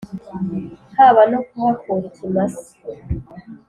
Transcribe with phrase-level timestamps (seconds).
[0.97, 2.67] Haba no kuhakura ikimasa